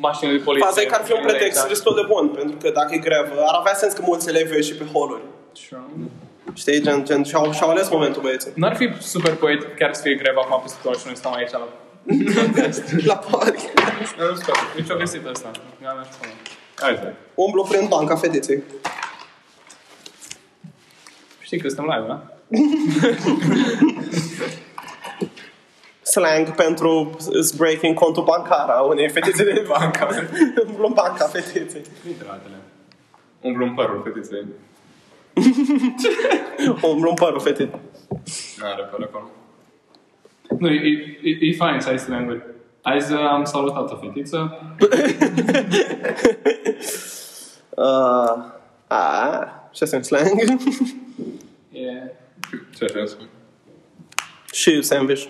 [0.08, 0.67] mașină de poliție.
[0.67, 1.72] Faza e că ar fi un pretext da.
[1.74, 4.74] destul de bun, pentru că dacă e grevă, ar avea sens că mulți elevi ieși
[4.80, 5.26] pe holuri.
[6.54, 8.52] Știi, gen, gen și-au, și-au ales momentul băieții.
[8.56, 11.52] N-ar fi super poetic chiar să fie grevă acum peste tot și noi stăm aici
[11.52, 11.68] la...
[13.12, 14.16] La podcast.
[14.18, 14.60] Nu, nu scoate.
[14.76, 15.52] Deci o găsit ăsta.
[15.80, 16.32] Mi-a mers până.
[16.76, 17.14] Hai să.
[17.36, 18.64] Umblu prin banca fetiței.
[21.40, 22.24] Știi că suntem live, da?
[26.12, 30.08] Slang pentru is breaking contul bancar a unei fetițe de banca.
[30.68, 31.82] Umblu în banca fetiței.
[32.02, 32.56] Printre altele.
[33.42, 34.46] Umblu în părul fetiței.
[36.91, 37.80] Umblu în părul fetiței.
[38.60, 39.30] N-are păr acolo.
[40.60, 42.44] Nu, e, e, e fain să ai slang
[42.82, 44.58] Azi uh, am salutat o fetiță.
[47.70, 48.46] Uh,
[48.88, 50.39] a, ce sunt slang?
[51.72, 52.12] E...
[52.78, 53.30] Ce așa spun?
[54.52, 55.24] și sandwich.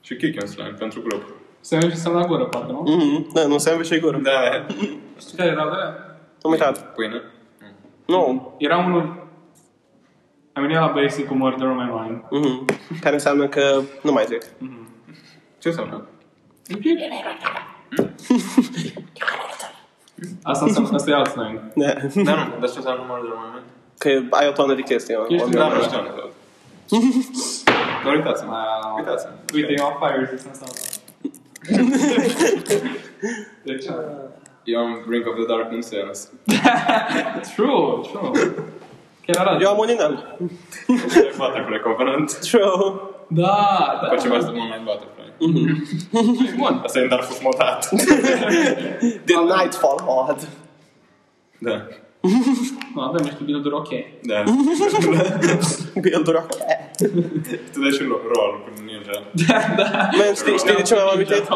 [0.00, 1.22] Și kick în slang pentru grup.
[1.60, 2.84] Se merge să la gură, parcă, nu?
[2.84, 3.32] Mm-hmm.
[3.32, 4.18] Da, nu sandwich și gură.
[4.18, 4.66] Da.
[5.20, 6.18] Știi care erau de alea?
[6.42, 6.94] Am uitat.
[6.94, 7.22] Pâine?
[8.06, 8.54] Nu.
[8.58, 9.24] Era unul...
[10.52, 12.20] Am venit la basic cu Murder on My Mind.
[12.22, 13.00] Mm-hmm.
[13.00, 14.42] Care înseamnă că nu mai zic.
[15.58, 16.06] Ce înseamnă?
[20.42, 21.60] Asta înseamnă, asta e alt slang.
[21.74, 21.86] Da.
[22.14, 22.58] Da, nu.
[22.60, 23.64] Dar ce înseamnă numărul de moment?
[23.98, 25.14] Că ai o tonă de chestii.
[25.28, 25.82] Ești Da, Da, nu da.
[25.82, 26.32] știu exact.
[28.04, 28.52] Nu uitați-mă.
[28.52, 29.32] Ah, Uitați-mă.
[29.54, 31.00] Uite, eu am fire resistance asta.
[33.62, 33.84] Deci,
[34.66, 36.32] Eu am Brink of the Dark în sens.
[37.54, 38.54] true, true.
[39.26, 39.62] Chiar arată.
[39.62, 40.36] Eu am un inel.
[41.36, 42.38] Butterfly Covenant.
[42.40, 43.00] True.
[43.28, 44.08] Da, da.
[44.08, 46.56] După ce v-ați Moonlight Butterfly.
[46.56, 46.80] Bun.
[46.84, 47.88] Asta e dar fost modat.
[49.24, 50.48] The Nightfall mod.
[51.58, 51.86] Da.
[52.94, 53.88] Nu, avem niște build-uri ok.
[54.22, 54.42] Da.
[56.02, 56.56] Build-uri ok.
[57.72, 59.22] Tu dai și rol cu ninja.
[60.18, 61.48] Man, știi, știi de ce mi-am amintit?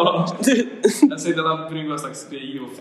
[1.14, 2.68] Asta e de la primul ăsta, că scrie you.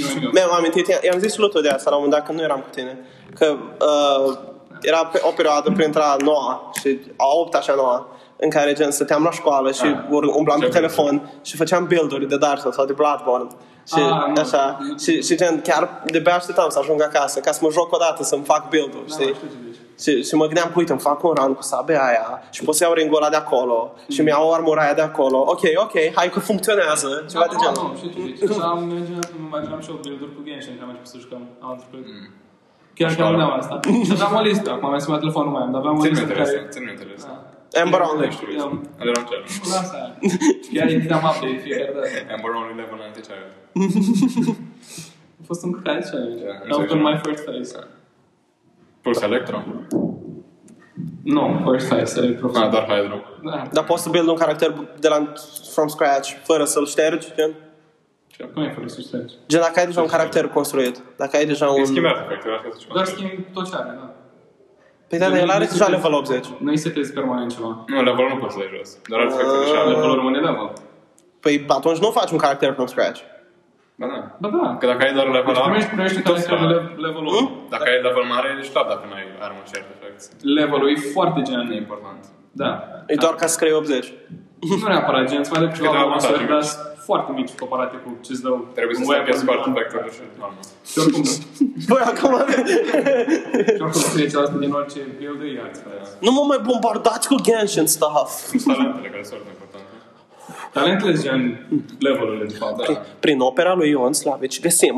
[0.00, 0.30] Nu, nu.
[0.32, 2.44] Mi-am amintit, i- i-am zis lui tu de asta la un moment dat când nu
[2.44, 2.98] eram cu tine.
[3.34, 4.38] Că uh,
[4.82, 8.72] era pe, o perioadă printre a noua și a opta și a noua în care
[8.72, 9.98] gen stăteam la școală și Ah.
[10.10, 13.48] ur- umblam Ce pe telefon și făceam build-uri de Dark Souls sau de Bloodborne.
[13.86, 14.40] Și Ah, nu.
[14.40, 17.92] așa, și, și gen, chiar de bea așteptam să ajung acasă ca să mă joc
[17.94, 19.34] o dată, să-mi fac build-uri, Da, știi?
[19.34, 19.80] știu ce zici.
[20.04, 22.74] Și, și mă gândeam că, uite, îmi fac un run cu sabia aia și pot
[22.74, 23.78] să iau ringul ăla de acolo
[24.14, 25.38] și mi iau armura aia de acolo.
[25.54, 27.90] Ok, ok, hai că funcționează, ceva de Da, genul.
[27.90, 28.50] Nu, știu ce zici.
[28.50, 29.20] Așa am mergeam,
[29.52, 32.06] mergeam și eu build-uri cu Genshin, că am început să jucăm anul trecut.
[32.98, 33.42] Chiar că Școală.
[33.42, 33.74] am asta.
[34.06, 36.24] Și aveam o listă, acum mi-am schimbat telefonul mai am, dar aveam o Țin listă
[36.24, 36.48] minte care...
[36.56, 37.32] asta, țin minte asta.
[37.80, 38.26] Amber Only.
[38.26, 38.48] Nu știu,
[38.98, 39.42] ale eram cel.
[39.74, 40.10] Lasă aia.
[40.72, 42.08] Chiar îi dădeam update fiecare dată.
[42.34, 43.50] Amber Only level 90 child.
[45.40, 46.44] A fost un căcat challenge.
[46.44, 46.90] Da, That înțeleg.
[47.04, 47.86] was my first face.
[49.02, 49.62] Pus Electro?
[51.22, 52.50] Nu, first face, electro.
[52.54, 53.20] Ah, doar Hydro.
[53.42, 53.62] Da.
[53.72, 55.32] Dar poți să build un caracter de la
[55.72, 57.50] from scratch, fără să-l ștergi, gen?
[58.54, 59.34] Cum ai fără să ștergi?
[59.48, 61.84] Gen, dacă ai deja un caracter construit, dacă ai deja E un...
[61.84, 64.14] schimbat efectul, asta ce Doar schimbi tot ce are, da.
[65.12, 66.46] Păi da, dar el are deja level 80.
[66.66, 67.70] Nu-i setezi permanent ceva.
[67.92, 68.88] Nu, levelul nu poți să dai jos.
[69.08, 69.88] Doar are efectul de șale.
[69.92, 70.68] Levelul rămâne level.
[71.44, 73.20] Păi atunci nu faci un caracter from scratch.
[74.00, 74.18] Ba da.
[74.42, 74.66] Ba da.
[74.80, 76.72] Că dacă ai doar level Deci up, primești, primești un tot caracter de scala.
[76.74, 77.50] lev- level 1.
[77.74, 80.20] Dacă ai level mare, ești top dacă nu ai armă cert effect.
[80.58, 81.60] Levelul e foarte Nu e gen.
[81.84, 82.20] important.
[82.62, 82.70] Da.
[83.12, 84.04] E doar ca să crei 80.
[84.68, 86.70] Nu neapărat gen, îți mai dă câteva Câteva măsuri, avantaje dar mici.
[86.72, 89.32] sunt foarte mici comparate cu ce-ți dă Trebuie să un stai weapon.
[89.32, 90.60] pe scurt effect-uri și armă.
[90.90, 91.22] Și oricum,
[91.90, 92.32] Băi, acum...
[93.76, 95.80] și oricum treci asta din orice build de iarți.
[96.26, 98.30] nu mă mai bombardați cu Genshin stuff.
[98.62, 99.90] Sunt talentele care sunt foarte importante.
[100.72, 101.42] Talentele sunt gen
[102.06, 102.76] levelurile, de fapt.
[102.86, 103.00] Da.
[103.24, 104.96] Prin opera lui Ion Slavici găsim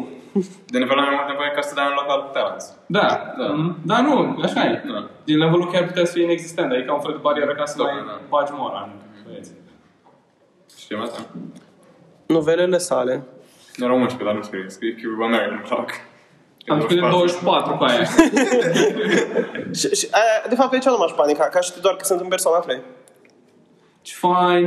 [0.74, 2.66] De nivelul mai mult nevoie ca să dai un local talents.
[2.86, 3.06] Da,
[3.40, 3.46] Da.
[3.58, 3.76] Mhm.
[3.90, 4.14] da, nu,
[4.46, 4.82] așa e.
[4.92, 5.00] Da.
[5.24, 7.84] Din levelul chiar putea să fie inexistent, adică un fel de barieră ca să Da,
[7.84, 8.20] mai da.
[8.28, 8.92] bagi mora în
[9.26, 9.50] băieți.
[10.78, 11.18] Știm asta?
[12.26, 13.22] Novelele sale.
[13.76, 14.64] Nu erau 11, dar nu scrie.
[14.68, 15.90] Scrie Cube American Clock.
[16.68, 18.04] Am scris 24 cu aia.
[19.80, 22.28] Și, și aia, de fapt, aici nu m-aș panica, ca știi doar că sunt în
[22.28, 22.80] persoana 3.
[24.02, 24.64] Ce fain.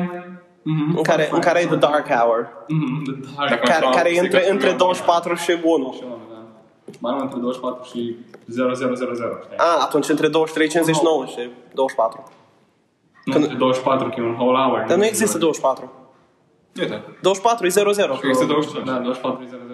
[0.61, 2.47] Mhm, În care, în care e The Dark Hour.
[2.67, 3.49] Mhm, the dark.
[3.49, 5.93] Dacă- Care, Așa, care e zic între, că între scriu 24 și 1.
[5.97, 6.39] Și ăla, da.
[6.99, 8.15] Mai nu între 24 și
[8.47, 9.57] 0000, știi?
[9.57, 12.23] A, atunci între 23, 59 și 24.
[13.25, 14.85] Nu, între 24, că e un whole hour.
[14.87, 15.91] Dar nu există 24.
[16.79, 17.03] Uite.
[17.21, 17.91] 24 e 00.
[18.23, 18.85] Există 25.
[18.85, 19.65] Da, 24 0000.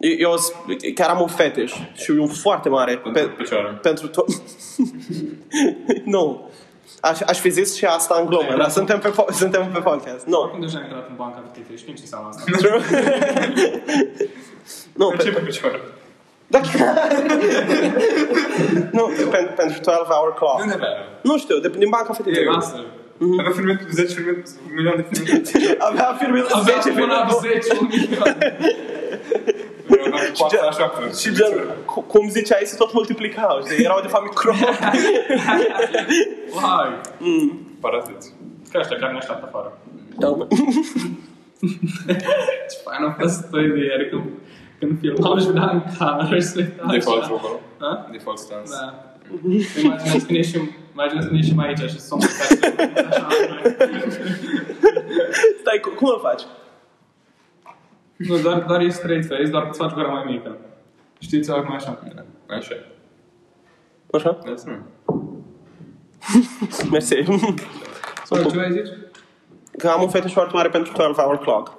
[0.00, 0.52] Eu, eu s-
[0.94, 3.78] chiar am un fetish și un foarte mare Pentru pe, picioare.
[3.82, 4.26] pentru tot.
[6.14, 6.50] nu.
[7.00, 10.26] Aș, aș fi zis și asta în glumă, dar suntem pe, po- suntem pe podcast.
[10.26, 10.40] Nu.
[10.40, 12.42] Oricum deja am intrat în banca de titlu, știm ce înseamnă asta.
[15.00, 15.80] nu, Ce pe, pe picioare?
[16.46, 16.60] da,
[18.96, 20.60] nu, pentru, pentru 12 hour clock.
[20.60, 20.88] Unde avea?
[21.22, 22.44] Nu știu, de, din banca fetiței.
[23.18, 23.40] Lasă.
[23.40, 24.30] Avea filme, 10 filme,
[24.68, 25.42] un milion de filme.
[25.78, 27.58] Avea firme 10 până la filme.
[27.60, 28.36] 10, un milion.
[30.38, 30.92] Poate așa.
[31.20, 31.52] Și gen,
[31.84, 33.60] cu- cum ziceai, se tot multiplicau.
[33.64, 33.84] știi?
[33.84, 34.58] Erau de fapt microbi.
[36.62, 36.88] Hai.
[37.80, 38.34] Paraziți.
[38.70, 39.78] Că ăștia care ne așteaptă afară.
[40.18, 40.46] Da, mă.
[42.70, 44.22] Ce fain a fost o idee, adică
[44.78, 47.34] când filmau și vedeam în cameră și se uita Default așa.
[47.34, 47.60] acolo.
[47.78, 48.08] Ha?
[48.12, 48.70] Default stance.
[48.70, 48.86] Da.
[49.82, 53.26] Imaginează că ne ieșim, imaginează că ne ieșim aici și somn așa.
[55.60, 56.42] Stai, cu- cum îl faci?
[58.16, 60.56] Nu, doar, doar e straight face, doar îți faci gura mai mică.
[61.18, 62.02] Știți, acum așa.
[62.46, 62.74] Așa.
[64.12, 64.38] Așa?
[64.38, 64.76] That's nu.
[66.90, 67.14] Mersi.
[68.24, 68.88] Sau ce vrei zici?
[69.78, 71.72] Că am un fetiș foarte mare pentru 12 hour clock.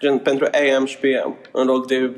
[0.00, 1.36] Gen, pentru AM și PM.
[1.52, 2.16] În loc de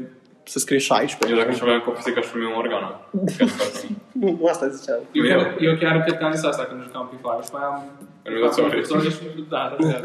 [0.48, 1.38] să scrii 16.
[1.38, 2.88] Eu dacă nu aveam copii, zic că aș fi un organă.
[3.36, 3.70] Chiar nu fac.
[4.12, 4.98] Nu, asta ziceam.
[5.12, 5.38] Eu, Eu.
[5.38, 7.82] chiar, eu chiar cred că am zis asta când jucam P5 și mai am...
[8.30, 8.86] Mi-a dat sorry.
[8.86, 10.00] Sorry și da, da, da.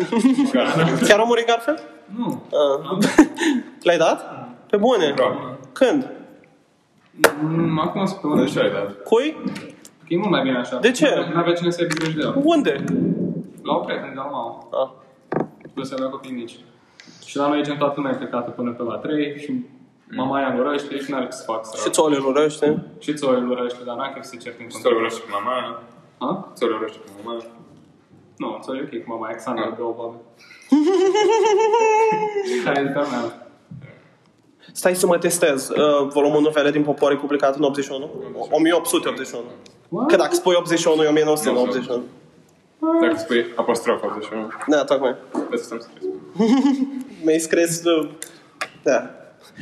[0.59, 0.97] Organă.
[1.07, 1.81] Chiar a murit Garfield?
[2.17, 2.43] Nu.
[2.61, 2.97] Ah.
[3.87, 4.19] L-ai dat?
[4.69, 5.11] Pe bune.
[5.15, 5.39] Bravo.
[5.73, 6.09] Când?
[7.41, 8.43] Mm, Acum o săptămână.
[8.43, 9.03] De ce ai dat?
[9.03, 9.35] Cui?
[10.05, 10.77] Că e mult mai bine așa.
[10.79, 11.07] De ce?
[11.33, 12.41] Nu avea cine să-i grijă de el.
[12.43, 12.83] Unde?
[13.63, 14.67] La o prieten de-al mamă.
[14.71, 14.89] Ah.
[15.73, 16.55] Plus avea copii mici.
[17.25, 19.65] Și la noi gen toată lumea e plecată până pe la 3 și
[20.15, 21.93] mama aia urăște și n-are ce să facă Și sărac.
[21.93, 22.83] țolul îl urăște.
[22.99, 24.99] Și țoile îl urăște, dar n-a chef să se certe în Ți-o contact.
[25.01, 25.81] urăște pe mama.
[26.19, 26.51] Ha?
[26.55, 27.37] Ți-o urăște pe mama.
[28.37, 29.73] Nu, țoile e ok cu mama aia, Xana, Ah.
[29.77, 30.17] două babe.
[32.63, 33.47] Care e de mea?
[34.71, 35.69] Stai să mă testez.
[35.69, 38.09] Uh, volumul novele din Popor e publicat în 81?
[38.49, 39.43] 1881.
[39.89, 40.07] What?
[40.07, 42.03] Că dacă spui 81 e 1981.
[43.01, 45.15] Dacă spui apostrof 81, Da, tocmai.
[45.49, 46.03] vezi să-mi scris.
[47.25, 47.81] Mi-ai scris...
[47.83, 48.09] Uh,
[48.83, 49.09] da.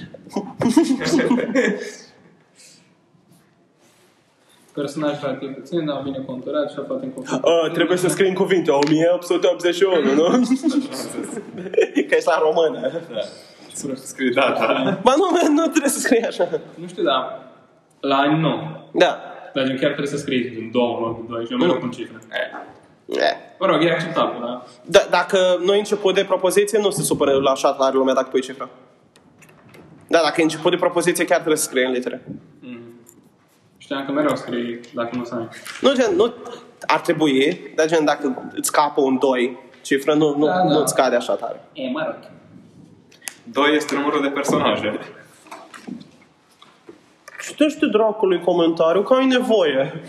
[4.73, 7.45] Personaj relativ puțin, dar bine conturat și aflat în conflict.
[7.45, 10.29] Uh, trebuie să scrii în cuvinte 1881, nu?
[12.07, 12.91] Că ești la română.
[13.93, 14.99] Scrie data.
[15.03, 16.49] Ba nu, nu trebuie să scrii așa.
[16.75, 17.39] Nu știu, dar
[17.99, 18.55] la ani nu.
[18.91, 19.19] Da.
[19.53, 21.77] Dar gen chiar trebuie să scrii din două în loc de doi și eu mereu
[21.77, 22.17] cu cifre.
[22.29, 22.59] Eh.
[23.59, 24.63] Mă rog, e acceptabil, da?
[24.85, 28.27] Da, dacă nu e început de propoziție, nu se supără la așa tare lumea dacă
[28.31, 28.69] pui cifra.
[30.11, 32.21] Da, dacă e început de propoziție, chiar trebuie să scrie în litere.
[33.77, 35.47] Știam că mereu scrii dacă nu să ai.
[35.81, 36.33] Nu, gen, nu
[36.87, 40.63] ar trebui, dar gen, dacă îți capă un 2 cifră, nu, nu, Da, da.
[40.63, 41.61] nu îți cade așa tare.
[41.73, 42.31] E, mă rog.
[43.43, 44.99] 2 este numărul de personaje.
[47.41, 50.03] Citește dracului comentariu că ai nevoie.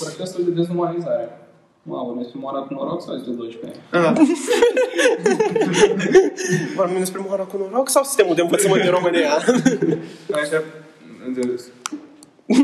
[0.00, 1.38] Procesul de dezumanizare.
[1.86, 3.72] Mamă, ne-ai omorat cu noroc sau este 12?
[6.76, 9.30] Vorbim despre moara cu noroc sau sistemul de învățământ din România?
[10.34, 10.62] Așa,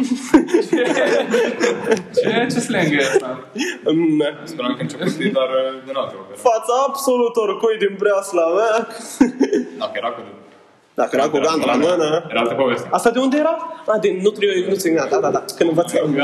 [2.14, 3.44] Ce, ce slang e asta?
[3.84, 4.22] Mm.
[4.44, 6.38] speram că început e, dar uh, din altă operă.
[6.38, 8.84] Fața absolut oricui din Breaslav, eh?
[9.78, 10.20] Dacă era cu...
[10.94, 12.26] Dacă era cu gant la mână.
[12.30, 12.88] Era altă poveste.
[12.90, 13.82] Asta de unde era?
[13.86, 16.16] A, din nu trebuie, nu țin, da, da, da, când învățăm.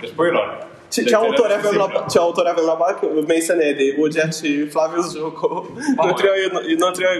[0.00, 0.70] Deci, băi, lor.
[0.92, 3.00] Ce, ce, autori avem la, ce autori avem la BAC?
[3.02, 5.66] Mason Eddy, Ugea și Flavius Joco,
[6.04, 6.50] nu trebuie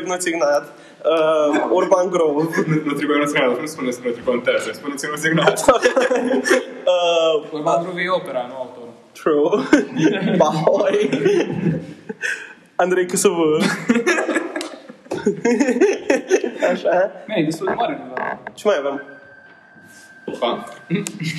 [0.07, 0.73] nu țignat,
[1.05, 2.49] uh, Urban Grove,
[2.85, 5.55] Nu trebuie un signal, nu spuneți că nu trebuie contează, spuneți un signal.
[6.93, 8.91] uh, Urma Druvi e opera, nu autorul.
[9.13, 9.63] True,
[10.37, 11.11] Bahoi,
[12.77, 13.57] Andrei Căsăvă.
[16.73, 18.13] Așa, Ei, destul de mare, nu?
[18.55, 19.03] ce mai avem?
[20.39, 20.65] Pa.